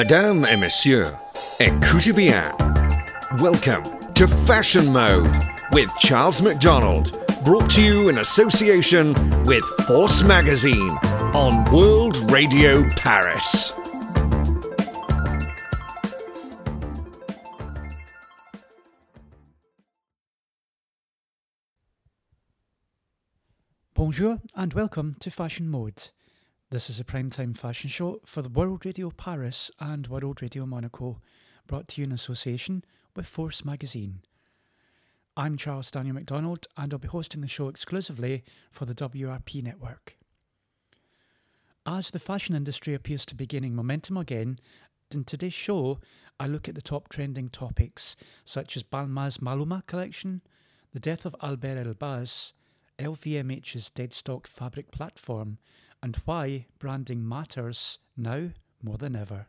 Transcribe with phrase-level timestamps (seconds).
[0.00, 1.08] Mesdames et messieurs,
[1.58, 2.50] écoutez bien.
[3.38, 3.82] Welcome
[4.14, 5.30] to Fashion Mode
[5.72, 9.12] with Charles McDonald, brought to you in association
[9.44, 10.96] with Force Magazine
[11.34, 13.74] on World Radio Paris.
[23.94, 26.08] Bonjour and welcome to Fashion Mode.
[26.72, 31.20] This is a primetime fashion show for the World Radio Paris and World Radio Monaco,
[31.66, 32.84] brought to you in association
[33.16, 34.20] with Force Magazine.
[35.36, 40.16] I'm Charles Daniel McDonald and I'll be hosting the show exclusively for the WRP network.
[41.84, 44.60] As the fashion industry appears to be gaining momentum again,
[45.10, 45.98] in today's show,
[46.38, 50.40] I look at the top trending topics such as Balmain's Maluma collection,
[50.92, 52.52] the death of Albert Elbaz,
[53.00, 55.58] LVMH's deadstock fabric platform,
[56.02, 58.50] and why branding matters now
[58.82, 59.46] more than ever.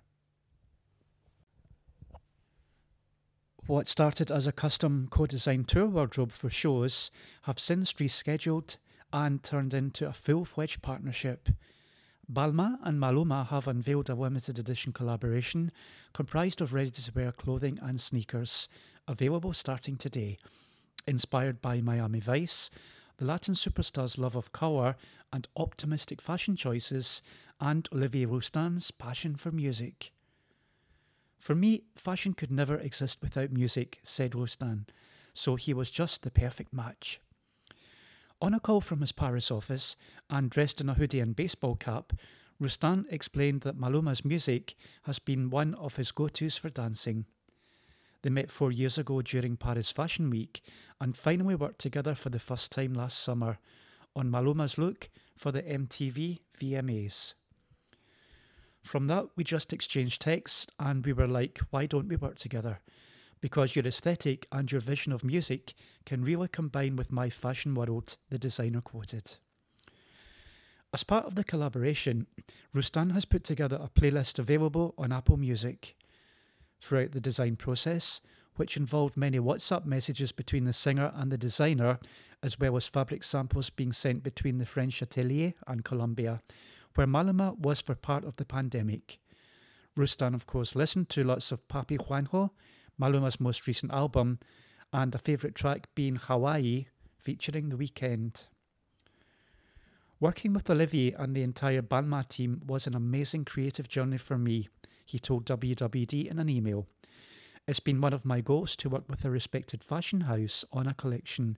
[3.67, 7.11] What started as a custom co designed tour wardrobe for shows
[7.43, 8.77] have since rescheduled
[9.13, 11.49] and turned into a full fledged partnership.
[12.31, 15.71] Balmain and Maluma have unveiled a limited edition collaboration
[16.13, 18.67] comprised of ready to wear clothing and sneakers,
[19.07, 20.37] available starting today.
[21.07, 22.69] Inspired by Miami Vice,
[23.21, 24.95] the Latin superstar's love of colour
[25.31, 27.21] and optimistic fashion choices,
[27.59, 30.11] and Olivier Rousteing's passion for music.
[31.37, 34.87] For me, fashion could never exist without music, said Rousteing,
[35.35, 37.21] so he was just the perfect match.
[38.41, 39.95] On a call from his Paris office
[40.27, 42.13] and dressed in a hoodie and baseball cap,
[42.59, 47.25] Rousteing explained that Maluma's music has been one of his go tos for dancing.
[48.21, 50.61] They met four years ago during Paris Fashion Week
[50.99, 53.57] and finally worked together for the first time last summer
[54.15, 57.33] on Maluma's look for the MTV VMAs.
[58.83, 62.79] From that, we just exchanged texts and we were like, why don't we work together?
[63.39, 65.73] Because your aesthetic and your vision of music
[66.05, 69.37] can really combine with my fashion world, the designer quoted.
[70.93, 72.27] As part of the collaboration,
[72.75, 75.95] Rousteing has put together a playlist available on Apple Music
[76.81, 78.21] throughout the design process,
[78.55, 81.99] which involved many WhatsApp messages between the singer and the designer,
[82.43, 86.41] as well as fabric samples being sent between the French atelier and Colombia,
[86.95, 89.19] where Maluma was for part of the pandemic.
[89.97, 92.49] Rousteing, of course, listened to lots of Papi Juancho,
[92.99, 94.39] Maluma's most recent album,
[94.93, 96.87] and a favourite track being Hawaii,
[97.17, 98.47] featuring The Weeknd.
[100.19, 104.69] Working with Olivier and the entire Balmain team was an amazing creative journey for me
[105.11, 106.87] he told WWD in an email.
[107.67, 110.93] It's been one of my goals to work with a respected fashion house on a
[110.93, 111.57] collection.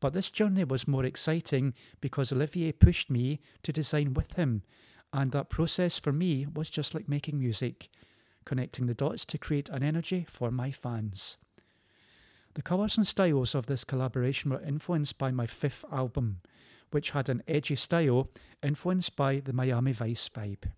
[0.00, 4.62] But this journey was more exciting because Olivier pushed me to design with him,
[5.12, 7.88] and that process for me was just like making music,
[8.44, 11.38] connecting the dots to create an energy for my fans.
[12.54, 16.40] The colours and styles of this collaboration were influenced by my fifth album,
[16.90, 18.30] which had an edgy style
[18.62, 20.70] influenced by the Miami Vice vibe.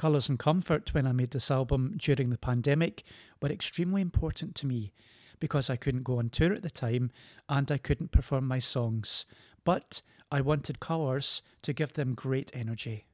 [0.00, 3.02] Colours and comfort when I made this album during the pandemic
[3.42, 4.94] were extremely important to me
[5.40, 7.10] because I couldn't go on tour at the time
[7.50, 9.26] and I couldn't perform my songs.
[9.62, 10.00] But
[10.32, 13.04] I wanted colours to give them great energy.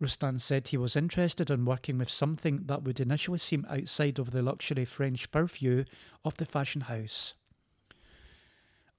[0.00, 4.30] Rousteing said he was interested in working with something that would initially seem outside of
[4.30, 5.82] the luxury French purview
[6.24, 7.34] of the fashion house.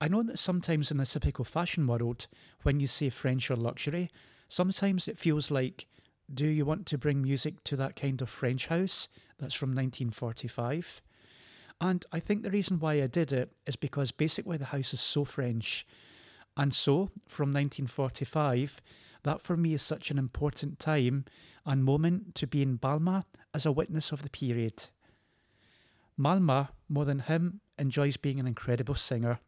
[0.01, 2.27] I know that sometimes in the typical fashion world,
[2.63, 4.11] when you say French or luxury,
[4.49, 5.87] sometimes it feels like
[6.33, 9.07] do you want to bring music to that kind of French house
[9.39, 11.01] that's from 1945?
[11.81, 14.99] And I think the reason why I did it is because basically the house is
[15.01, 15.87] so French.
[16.57, 18.81] And so, from 1945,
[19.23, 21.25] that for me is such an important time
[21.65, 23.23] and moment to be in Balmain
[23.53, 24.87] as a witness of the period.
[26.19, 29.39] Maluma, more than him, enjoys being an incredible singer,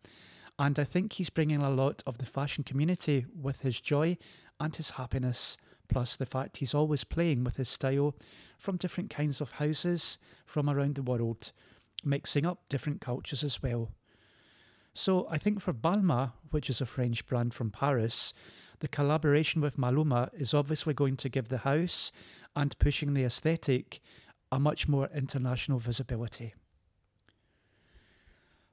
[0.58, 4.18] and I think he's bringing a lot of the fashion community with his joy
[4.60, 5.58] and his happiness
[5.92, 8.16] plus the fact he's always playing with his style
[8.58, 11.52] from different kinds of houses from around the world,
[12.04, 13.92] mixing up different cultures as well.
[14.94, 18.34] So I think for Balmain, which is a French brand from Paris,
[18.80, 22.12] the collaboration with Maluma is obviously going to give the house
[22.56, 24.00] and pushing the aesthetic
[24.52, 26.54] a much more international visibility.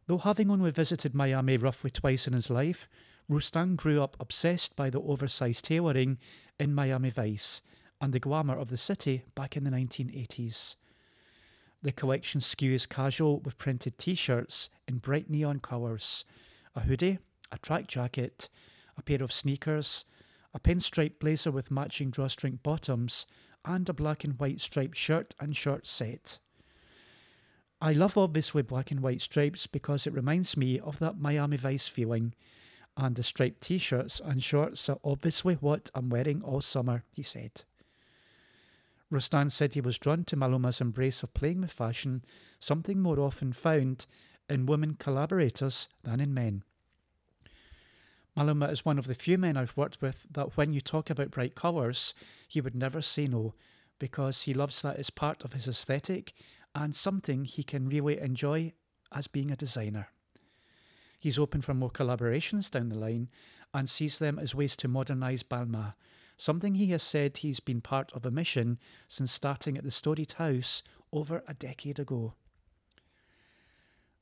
[0.06, 2.88] Though having only visited Miami roughly twice in his life,
[3.31, 6.19] Rousteing grew up obsessed by the oversized tailoring
[6.58, 7.60] in Miami Vice
[8.00, 10.76] and the glamour of the city back in the 1980s.
[11.82, 16.25] The collection skews casual with printed t shirts in bright neon colours,
[16.75, 17.19] a hoodie,
[17.52, 18.49] a track jacket,
[18.96, 20.05] a pair of sneakers,
[20.52, 23.26] a pinstripe blazer with matching drawstring bottoms,
[23.64, 26.38] and a black and white striped shirt and short set.
[27.81, 31.87] I love obviously black and white stripes because it reminds me of that Miami Vice
[31.87, 32.34] feeling,
[32.99, 37.23] and the striped t shirts and shorts are obviously what I'm wearing all summer, he
[37.23, 37.62] said.
[39.11, 42.25] Rousteing said he was drawn to Maluma's embrace of playing with fashion,
[42.61, 44.06] something more often found
[44.50, 46.65] in women collaborators than in men.
[48.37, 51.31] Maluma is one of the few men I've worked with that when you talk about
[51.31, 52.15] bright colours,
[52.49, 53.55] he would never say no
[53.99, 56.33] because he loves that as part of his aesthetic
[56.75, 58.73] and something he can really enjoy
[59.12, 60.09] as being a designer.
[61.19, 63.29] He's open for more collaborations down the line
[63.75, 65.94] and sees them as ways to modernise Balmain,
[66.37, 68.79] something he has said he's been part of a mission
[69.09, 70.82] since starting at the storied house
[71.12, 72.35] over a decade ago.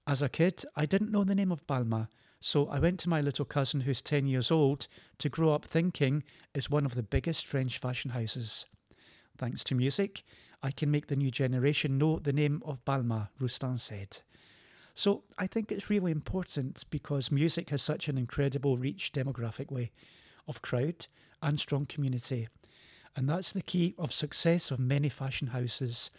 [0.06, 2.08] As a kid, I didn't know the name of Balmain,
[2.40, 4.86] so I went to my little cousin, who's 10 years old,
[5.18, 6.22] to grow up thinking
[6.54, 8.66] is one of the biggest French fashion houses.
[9.36, 10.22] Thanks to music,
[10.62, 14.20] I can make the new generation know the name of Balmain, Rousteing said.
[14.96, 19.90] So I think it's really important because music has such an incredible reach demographically
[20.48, 21.06] of crowd
[21.42, 22.48] and strong community.
[23.14, 26.10] And that's the key of success of many fashion houses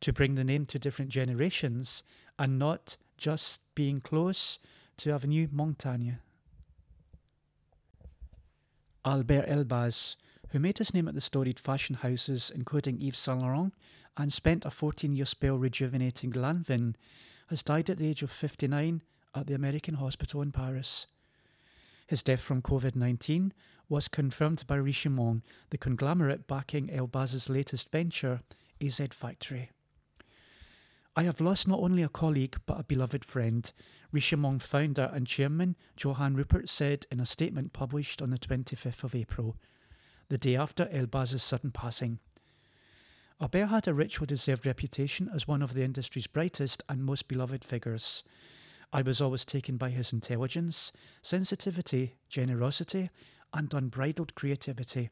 [0.00, 2.04] to bring the name to different generations
[2.38, 4.58] and not just being close
[4.96, 6.12] to Avenue Montaigne.
[9.04, 10.16] Albert Elbaz,
[10.52, 13.74] who made his name at the storied fashion houses including Yves Saint Laurent
[14.16, 16.94] and spent a 14 year spell rejuvenating Lanvin,
[17.48, 19.02] has died at the age of 59
[19.34, 21.06] at the American hospital in Paris.
[22.06, 23.52] His death from COVID 19
[23.88, 28.40] was confirmed by Richemont, the conglomerate backing Elbaz's latest venture,
[28.80, 29.70] AZ Factory.
[31.14, 33.70] I have lost not only a colleague but a beloved friend,
[34.12, 39.14] Richemont founder and chairman Johann Rupert said in a statement published on the 25th of
[39.14, 39.56] April,
[40.28, 42.18] the day after Elbaz's sudden passing.
[43.42, 47.64] Albert had a rich, deserved reputation as one of the industry's brightest and most beloved
[47.64, 48.22] figures.
[48.92, 50.92] I was always taken by his intelligence,
[51.22, 53.10] sensitivity, generosity,
[53.52, 55.10] and unbridled creativity.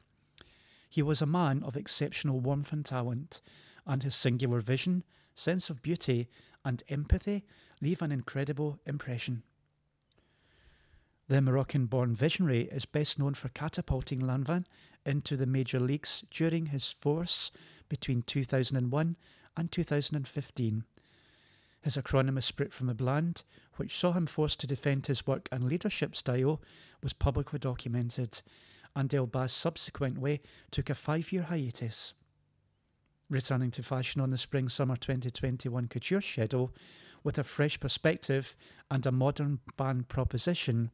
[0.89, 3.41] He was a man of exceptional warmth and talent,
[3.85, 5.03] and his singular vision,
[5.35, 6.29] sense of beauty,
[6.65, 7.45] and empathy
[7.81, 9.43] leave an incredible impression.
[11.31, 14.65] The Moroccan born visionary is best known for catapulting Lanvin
[15.07, 17.53] into the major leagues during his force
[17.89, 19.17] between 2001
[19.57, 20.85] and 2015.
[21.83, 23.45] His acronym Esprit from the Bland,
[23.77, 26.61] which saw him forced to defend his work and leadership style,
[27.01, 28.43] was publicly documented,
[28.97, 30.43] and Elbaz subsequently
[30.73, 32.13] took a five year hiatus.
[33.29, 36.75] Returning to fashion on the spring summer 2021 couture schedule
[37.23, 38.57] with a fresh perspective
[38.91, 40.91] and a modern band proposition,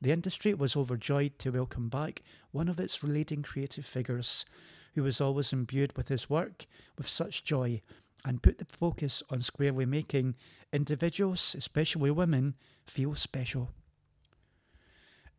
[0.00, 2.22] the industry was overjoyed to welcome back
[2.52, 4.44] one of its leading creative figures,
[4.94, 6.66] who was always imbued with his work
[6.96, 7.80] with such joy
[8.24, 10.34] and put the focus on squarely making
[10.72, 12.54] individuals, especially women,
[12.86, 13.70] feel special.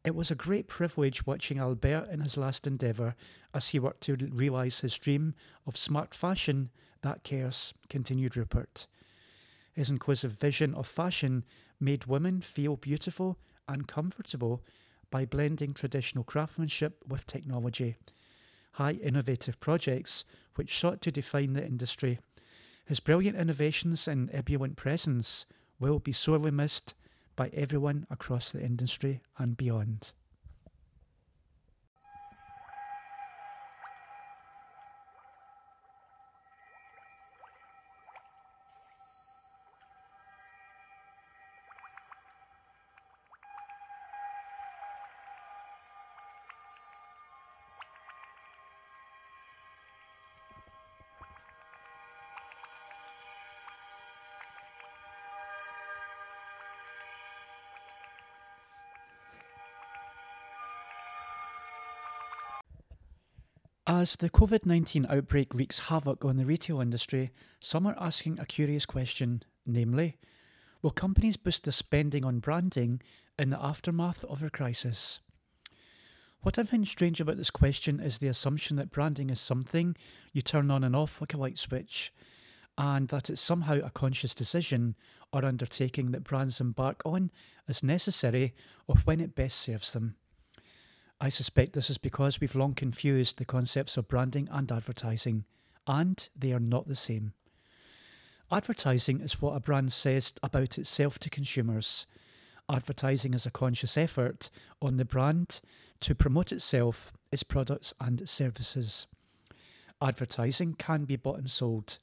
[0.05, 3.15] It was a great privilege watching Albert in his last endeavour
[3.53, 5.35] as he worked to realise his dream
[5.67, 6.69] of smart fashion
[7.01, 8.87] that cares, continued Rupert.
[9.79, 11.45] His inquisitive vision of fashion
[11.79, 14.61] made women feel beautiful and comfortable
[15.09, 17.95] by blending traditional craftsmanship with technology.
[18.73, 22.19] High innovative projects which sought to define the industry.
[22.83, 25.45] His brilliant innovations and ebullient presence
[25.79, 26.93] will be sorely missed
[27.37, 30.11] by everyone across the industry and beyond.
[63.91, 68.45] As the COVID 19 outbreak wreaks havoc on the retail industry, some are asking a
[68.45, 70.19] curious question namely,
[70.83, 73.01] will companies boost their spending on branding
[73.39, 75.21] in the aftermath of a crisis?
[76.41, 79.95] What I find strange about this question is the assumption that branding is something
[80.33, 82.13] you turn on and off like a light switch,
[82.77, 84.97] and that it's somehow a conscious decision
[85.33, 87.31] or undertaking that brands embark on
[87.67, 88.53] as necessary
[88.85, 90.15] or when it best serves them.
[91.21, 95.43] I suspect this is because we've long confused the concepts of branding and advertising,
[95.85, 97.33] and they are not the same.
[98.51, 102.05] Advertising is what a brand says about itself to consumers.
[102.69, 104.49] Advertising is a conscious effort
[104.81, 105.59] on the brand
[105.99, 109.05] to promote itself, its products, and its services.
[110.01, 111.97] Advertising can be bought and sold.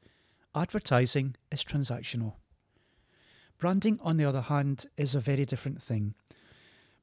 [0.55, 2.35] Advertising is transactional.
[3.59, 6.15] Branding, on the other hand, is a very different thing.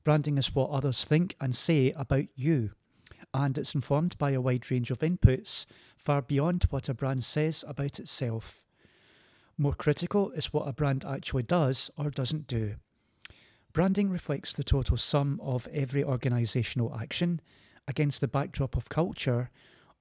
[0.04, 2.72] Branding is what others think and say about you,
[3.34, 7.64] and it's informed by a wide range of inputs far beyond what a brand says
[7.68, 8.66] about itself.
[9.58, 12.76] More critical is what a brand actually does or doesn't do.
[13.72, 17.40] Branding reflects the total sum of every organisational action
[17.88, 19.50] against the backdrop of culture,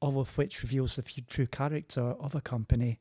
[0.01, 2.99] all of which reveals the true character of a company.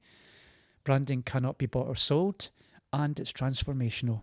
[0.84, 2.50] Branding cannot be bought or sold,
[2.94, 4.22] and it's transformational.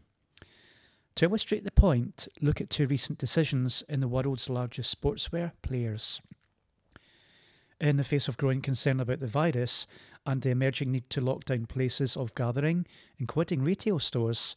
[1.18, 6.20] To illustrate the point, look at two recent decisions in the world's largest sportswear players.
[7.80, 9.88] In the face of growing concern about the virus
[10.24, 12.86] and the emerging need to lock down places of gathering,
[13.18, 14.54] including retail stores,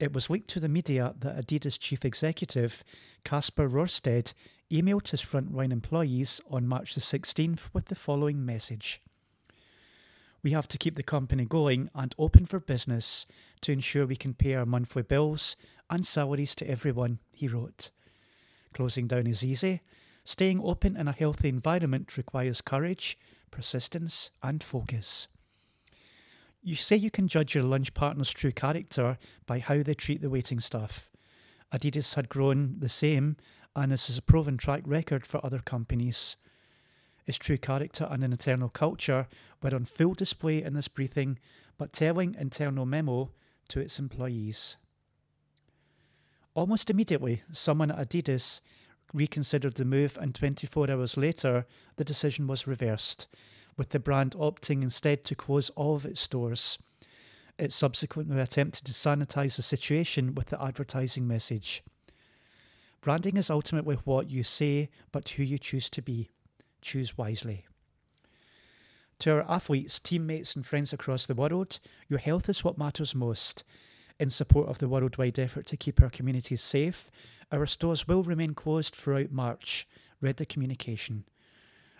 [0.00, 2.82] it was leaked to the media that Adidas chief executive
[3.24, 4.32] Kasper Rorsted
[4.68, 9.00] emailed his frontline employees on March the 16th with the following message
[10.42, 13.26] We have to keep the company going and open for business
[13.60, 15.54] to ensure we can pay our monthly bills
[15.90, 17.90] and salaries to everyone, he wrote.
[18.72, 19.82] Closing down is easy.
[20.24, 23.18] Staying open in a healthy environment requires courage,
[23.50, 25.26] persistence, and focus.
[26.62, 30.30] You say you can judge your lunch partner's true character by how they treat the
[30.30, 31.10] waiting staff.
[31.72, 33.36] Adidas had grown the same,
[33.74, 36.36] and this is a proven track record for other companies.
[37.26, 39.26] Its true character and an internal culture
[39.62, 41.38] were on full display in this briefing,
[41.78, 43.30] but telling internal memo
[43.68, 44.76] to its employees.
[46.54, 48.60] Almost immediately, someone at Adidas
[49.12, 51.66] reconsidered the move, and 24 hours later,
[51.96, 53.28] the decision was reversed,
[53.76, 56.78] with the brand opting instead to close all of its stores.
[57.58, 61.82] It subsequently attempted to sanitize the situation with the advertising message.
[63.00, 66.30] Branding is ultimately what you say, but who you choose to be.
[66.82, 67.66] Choose wisely.
[69.20, 71.78] To our athletes, teammates, and friends across the world,
[72.08, 73.64] your health is what matters most.
[74.20, 77.10] In support of the worldwide effort to keep our communities safe,
[77.50, 79.88] our stores will remain closed throughout March.
[80.20, 81.24] Read the communication.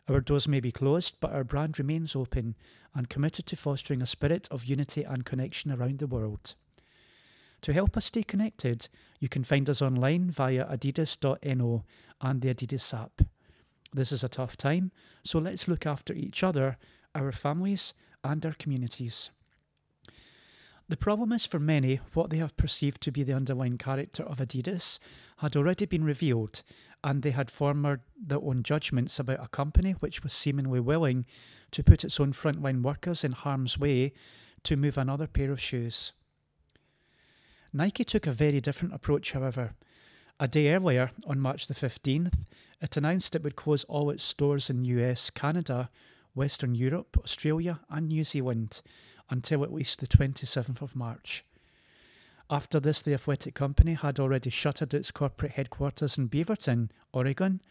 [0.07, 2.57] Our doors may be closed, but our brand remains open
[2.95, 6.53] and committed to fostering a spirit of unity and connection around the world.
[7.62, 11.85] To help us stay connected, you can find us online via adidas.no
[12.21, 13.23] and the Adidas app.
[13.95, 14.93] This is a tough time,
[15.25, 16.77] so let's look after each other,
[17.15, 19.31] our families, and our communities.
[20.90, 24.38] The problem is for many, what they have perceived to be the underlying character of
[24.38, 24.99] Adidas
[25.37, 26.62] had already been revealed,
[27.04, 31.26] and they had formed their own judgments about a company which was seemingly willing
[31.70, 34.12] to put its own frontline workers in harm's way
[34.64, 36.11] to move another pair of shoes.
[37.73, 39.75] Nike took a very different approach, however.
[40.40, 42.35] A day earlier, on March the 15th,
[42.82, 45.88] it announced it would close all its stores in US, Canada,
[46.35, 48.82] Western Europe, Australia, and New Zealand
[49.30, 51.44] until at least the 27th of March.
[52.50, 57.62] After this, the athletic company had already shuttered its corporate headquarters in Beaverton, Oregon,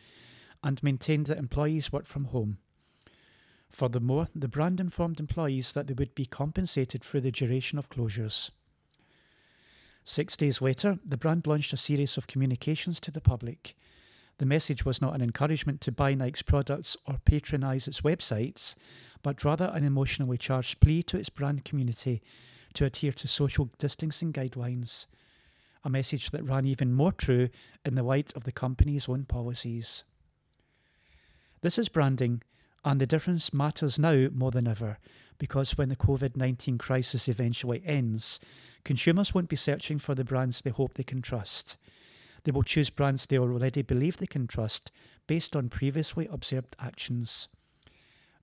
[0.63, 2.57] and maintained that employees worked from home.
[3.69, 8.49] Furthermore, the brand informed employees that they would be compensated for the duration of closures.
[10.03, 13.75] Six days later, the brand launched a series of communications to the public.
[14.39, 18.73] The message was not an encouragement to buy Nike's products or patronise its websites,
[19.21, 22.21] but rather an emotionally charged plea to its brand community
[22.73, 25.05] to adhere to social distancing guidelines.
[25.83, 27.49] A message that ran even more true
[27.85, 30.03] in the light of the company's own policies.
[31.61, 32.41] This is branding,
[32.85, 34.97] and the difference matters now more than ever
[35.37, 38.39] because when the COVID 19 crisis eventually ends,
[38.83, 41.77] consumers won't be searching for the brands they hope they can trust.
[42.43, 44.91] They will choose brands they already believe they can trust
[45.27, 47.47] based on previously observed actions.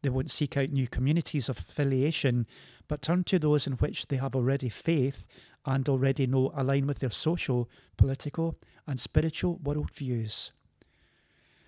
[0.02, 2.46] They won't seek out new communities of affiliation,
[2.88, 5.26] but turn to those in which they have already faith
[5.64, 10.52] and already know align with their social, political, and spiritual worldviews.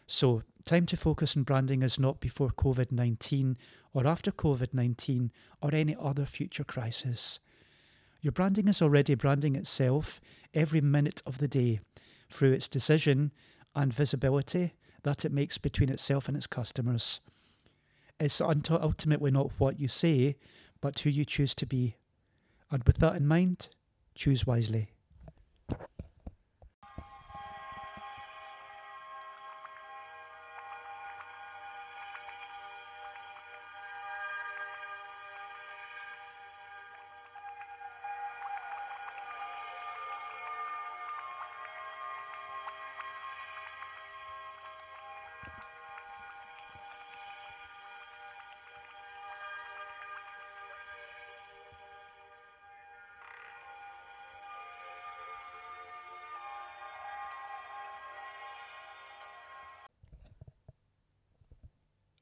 [0.06, 3.56] So, time to focus on branding is not before COVID 19
[3.92, 7.40] or after COVID 19 or any other future crisis.
[8.20, 10.20] Your branding is already branding itself
[10.54, 11.80] every minute of the day
[12.30, 13.32] through its decision
[13.75, 17.20] and visibility that it makes between itself and its customers.
[18.20, 20.37] It's ultimately not what you say,
[20.80, 21.96] but who you choose to be.
[22.70, 23.68] And with that in mind,
[24.14, 24.90] choose wisely.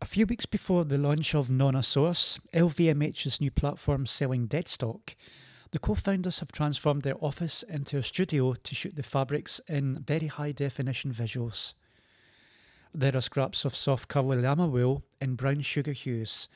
[0.07, 5.17] A few weeks before the launch of Nona Source, LVMH's new platform selling Deadstock,
[5.73, 10.05] the co founders have transformed their office into a studio to shoot the fabrics in
[10.07, 11.75] very high definition visuals.
[12.95, 16.47] There are scraps of soft curly llama wool in brown sugar hues,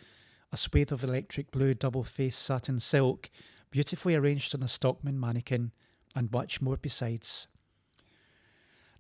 [0.53, 3.31] a swathe of electric blue double faced satin silk,
[3.73, 5.73] beautifully arranged on a Stockman mannequin,
[6.15, 7.49] and much more besides.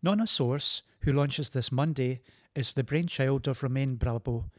[0.03, 2.21] Nona Source, who launches this Monday,
[2.55, 4.51] is the brainchild of Romain Brabo,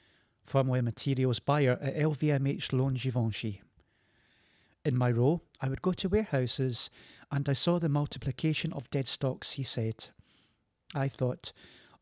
[0.45, 3.62] formerly materials buyer at LVMH Loan Givenchy.
[4.83, 6.89] In my role, I would go to warehouses
[7.31, 10.10] and I saw the multiplication of dead stocks, he said.
[10.95, 11.51] I thought,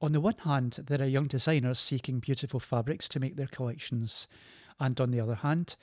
[0.02, 4.28] on the one hand, there are young designers seeking beautiful fabrics to make their collections,
[4.80, 5.76] and on the other hand,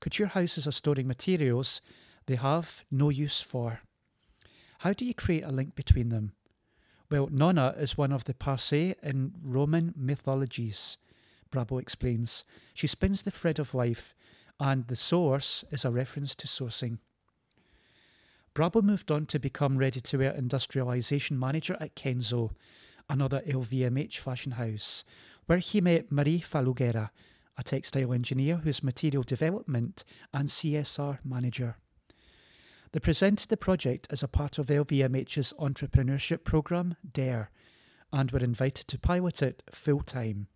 [0.00, 1.80] couture houses are storing materials
[2.26, 3.80] they have no use for.
[4.78, 6.32] How do you create a link between them?
[7.10, 10.96] Well, Nona is one of the Parcae in Roman mythologies,
[11.50, 12.44] Brabo explains.
[12.72, 14.14] She spins the thread of life,
[14.60, 16.98] and the source is a reference to sourcing.
[18.54, 22.52] Brabo moved on to become ready to wear industrialisation manager at Kenzo,
[23.08, 25.02] another LVMH fashion house,
[25.46, 27.10] where he met Marie Falugera,
[27.58, 31.76] a textile engineer who's material development and CSR manager.
[32.92, 37.50] They presented the project as a part of LVMH's entrepreneurship program, DARE,
[38.12, 40.48] and were invited to pilot it full time.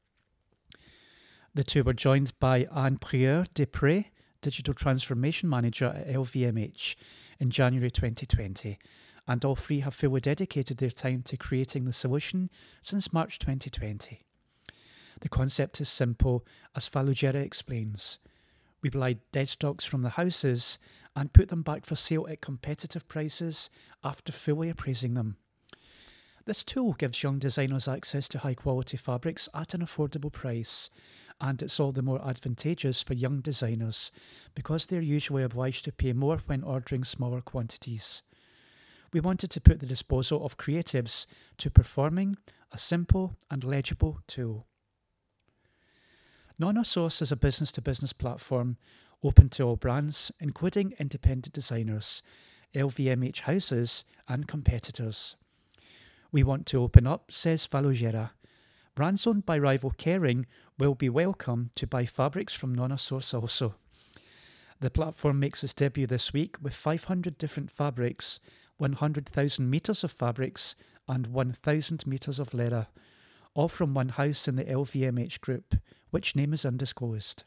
[1.55, 4.07] The two were joined by Anne Prieur Desprez,
[4.43, 6.97] Digital Transformation Manager at LVMH,
[7.39, 8.79] in January 2020,
[9.29, 12.51] and all three have fully dedicated their time to creating the solution
[12.83, 14.23] since March 2020.
[15.21, 18.19] The concept is simple, as Falugera explains.
[18.83, 20.79] We buy dead stocks from the houses
[21.17, 23.71] and put them back for sale at competitive prices
[24.03, 25.37] after fully appraising them.
[26.47, 30.91] This tool gives young designers access to high quality fabrics at an affordable price,
[31.41, 34.13] and it's all the more advantageous for young designers
[34.55, 38.23] because they're usually obliged to pay more when ordering smaller quantities.
[39.13, 41.27] We wanted to put the disposal of creatives
[41.59, 42.37] to performing
[42.73, 44.67] a simple and legible tool.
[46.59, 48.77] Nona Source is a business to business platform
[49.25, 52.23] open to all brands, including independent designers,
[52.75, 55.37] LVMH houses, and competitors.
[56.31, 58.31] We want to open up, says Falugera.
[58.95, 60.45] Brands owned by rival Kering
[60.79, 63.75] will be welcome to buy fabrics from Nona Source also.
[64.81, 68.41] The platform makes its debut this week with 500 different fabrics,
[68.77, 70.75] 100,000 metres of fabrics,
[71.09, 72.89] and 1,000 metres of leather,
[73.55, 75.77] all from one house in the LVMH group,
[76.11, 77.45] which name is undisclosed.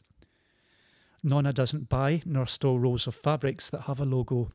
[1.22, 4.50] Nona doesn't buy nor store rolls of fabrics that have a logo.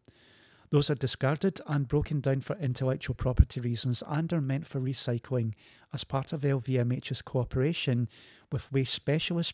[0.70, 5.54] Those are discarded and broken down for intellectual property reasons and are meant for recycling
[5.94, 8.10] as part of LVMH's cooperation
[8.52, 9.54] with waste specialist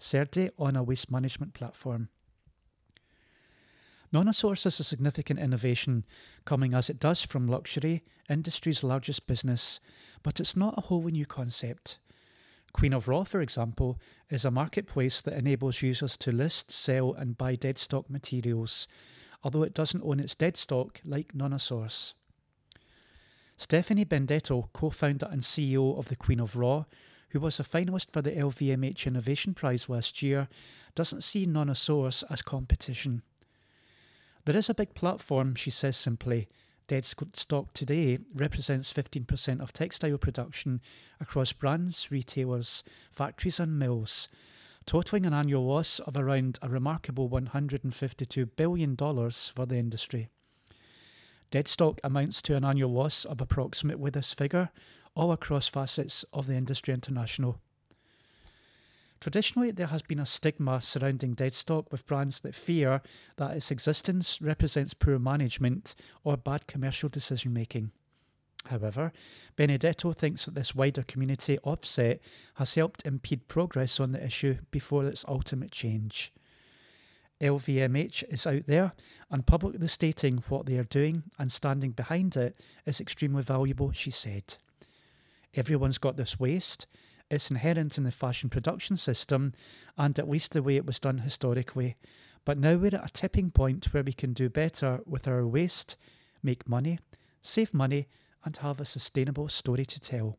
[0.00, 2.08] Cedre on a waste management platform.
[4.12, 6.04] Nonasource is a significant innovation,
[6.44, 9.78] coming as it does from luxury, industry's largest business,
[10.24, 11.98] but it's not a wholly new concept.
[12.72, 17.36] Queen of Raw, for example, is a marketplace that enables users to list, sell, and
[17.36, 18.86] buy dead stock materials,
[19.42, 22.14] although it doesn't own its dead stock like Nonasource.
[23.56, 26.84] Stephanie Benedetto, co founder and CEO of the Queen of Raw,
[27.30, 30.48] who was a finalist for the LVMH Innovation Prize last year,
[30.94, 33.22] doesn't see Nonasource as competition.
[34.44, 36.48] There is a big platform, she says simply,
[36.90, 40.80] Dead stock today represents 15% of textile production
[41.20, 44.28] across brands, retailers, factories, and mills,
[44.86, 50.30] totaling an annual loss of around a remarkable $152 billion for the industry.
[51.52, 54.70] Dead stock amounts to an annual loss of approximately this figure,
[55.14, 57.60] all across facets of the industry international.
[59.20, 63.02] Traditionally, there has been a stigma surrounding deadstock with brands that fear
[63.36, 67.90] that its existence represents poor management or bad commercial decision making.
[68.66, 69.12] However,
[69.56, 72.20] Benedetto thinks that this wider community offset
[72.54, 76.32] has helped impede progress on the issue before its ultimate change.
[77.40, 78.92] LVMH is out there
[79.30, 82.54] and publicly stating what they are doing and standing behind it
[82.84, 84.56] is extremely valuable, she said.
[85.54, 86.86] Everyone's got this waste,
[87.30, 89.52] it's inherent in the fashion production system
[89.96, 91.96] and at least the way it was done historically.
[92.44, 95.96] But now we're at a tipping point where we can do better with our waste,
[96.42, 96.98] make money,
[97.42, 98.08] save money,
[98.44, 100.38] and have a sustainable story to tell.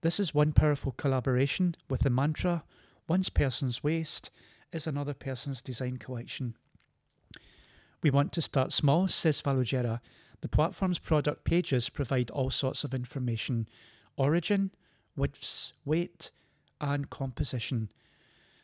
[0.00, 2.64] This is one powerful collaboration with the mantra
[3.06, 4.30] one person's waste
[4.72, 6.56] is another person's design collection.
[8.02, 10.00] We want to start small, says Falugera.
[10.40, 13.68] The platform's product pages provide all sorts of information
[14.16, 14.70] origin,
[15.16, 16.30] widths, weight,
[16.80, 17.90] and composition.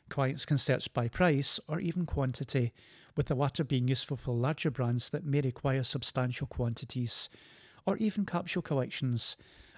[0.09, 2.73] Clients can search by price or even quantity,
[3.17, 7.29] with the latter being useful for larger brands that may require substantial quantities,
[7.87, 9.37] or even capsule collections,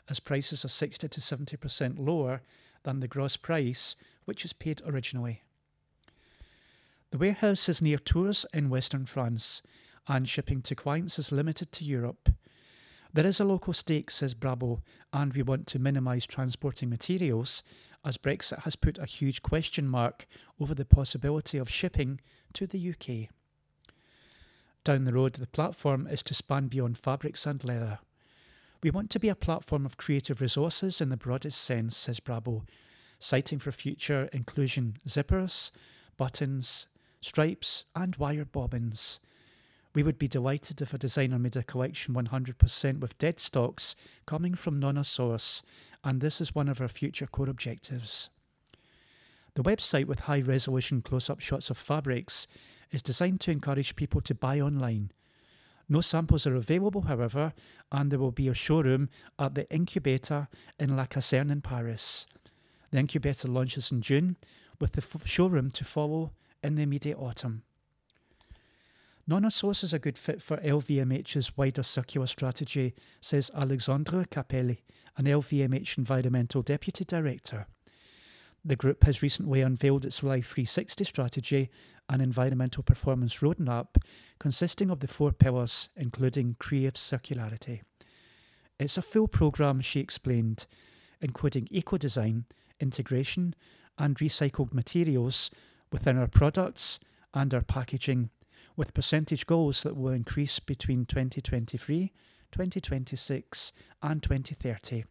[0.09, 2.43] as prices are 60 to 70% lower
[2.83, 5.43] than the gross price which is paid originally.
[7.11, 9.63] The warehouse is near Tours in western France,
[10.09, 12.31] and shipping to clients is limited to Europe.
[13.15, 14.81] There is a local stake, says Brabo,
[15.13, 17.63] and we want to minimise transporting materials,
[18.05, 20.27] as Brexit has put a huge question mark
[20.61, 22.21] over the possibility of shipping
[22.55, 23.31] to the UK.
[24.83, 28.01] Down the road, the platform is to span beyond fabrics and leather.
[28.83, 32.65] We want to be a platform of creative resources in the broadest sense, says Brabo,
[33.21, 35.71] citing for future inclusion zippers,
[36.17, 36.89] buttons,
[37.21, 39.21] stripes, and wire bobbins.
[39.95, 43.95] We would be delighted if a designer made a collection 100% with dead stocks
[44.27, 45.63] coming from Nona Source,
[46.03, 48.29] and this is one of our future core objectives.
[49.55, 52.49] The website with high resolution close up shots of fabrics
[52.91, 55.13] is designed to encourage people to buy online.
[55.89, 57.53] No samples are available, however,
[57.93, 62.27] and there will be a showroom at the Incubator in La Caserne in Paris.
[62.91, 64.37] The Incubator launches in June,
[64.81, 66.33] with the f- showroom to follow
[66.65, 67.63] in the immediate autumn.
[69.27, 74.81] Nona Source is a good fit for LVMH's wider circular strategy, says Alexandre Capelli,
[75.17, 77.67] an LVMH Environmental Deputy Director.
[78.63, 81.71] The group has recently unveiled its Life 360 strategy,
[82.11, 83.97] an environmental performance roadmap
[84.39, 87.81] consisting of the four pillars, including creative circularity.
[88.79, 90.67] It's a full programme, she explained,
[91.23, 92.45] including eco design,
[92.79, 93.55] integration,
[93.97, 95.51] and recycled materials
[95.91, 97.01] within our products
[97.33, 98.29] and our packaging
[98.77, 102.13] with percentage goals that will increase between 2023,
[102.53, 105.05] 2026, and 2030.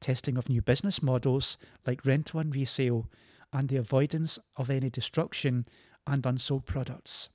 [0.00, 3.08] Testing of new business models like rental and resale,
[3.52, 5.64] and the avoidance of any destruction
[6.06, 7.28] and unsold products.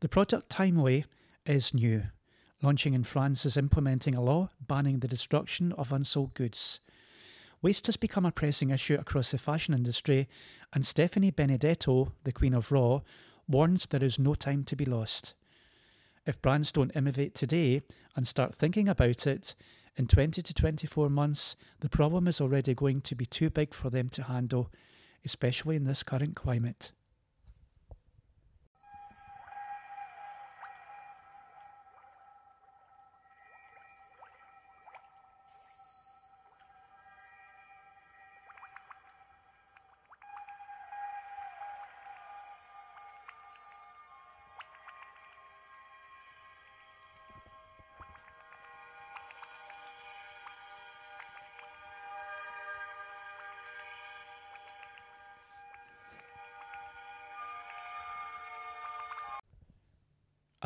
[0.00, 1.04] The product Timeway
[1.46, 2.04] is new.
[2.62, 6.80] Launching in France is implementing a law banning the destruction of unsold goods.
[7.62, 10.28] Waste has become a pressing issue across the fashion industry,
[10.72, 13.00] and Stephanie Benedetto, the Queen of Raw,
[13.48, 15.34] warns there is no time to be lost.
[16.26, 17.82] If brands don't innovate today
[18.16, 19.54] and start thinking about it,
[19.96, 23.88] in 20 to 24 months, the problem is already going to be too big for
[23.88, 24.70] them to handle,
[25.24, 26.92] especially in this current climate.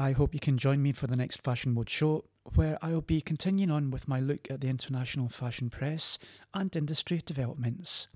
[0.00, 3.02] I hope you can join me for the next Fashion Mode show, where I will
[3.02, 6.18] be continuing on with my look at the international fashion press
[6.54, 8.08] and industry developments.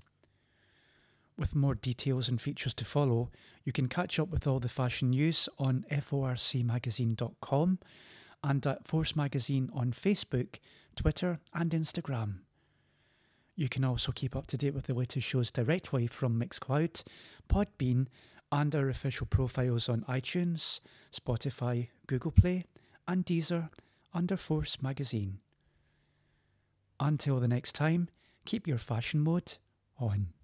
[1.37, 3.29] With more details and features to follow,
[3.63, 7.79] you can catch up with all the fashion news on forcmagazine.com
[8.43, 10.55] and at Force Magazine on Facebook,
[10.95, 12.37] Twitter, and Instagram.
[13.55, 17.03] You can also keep up to date with the latest shows directly from Mixcloud,
[17.47, 18.07] Podbean,
[18.51, 20.79] and our official profiles on iTunes,
[21.13, 22.65] Spotify, Google Play,
[23.07, 23.69] and Deezer
[24.13, 25.39] under Force Magazine.
[26.99, 28.07] Until the next time,
[28.45, 29.57] keep your fashion mode
[29.99, 30.34] on.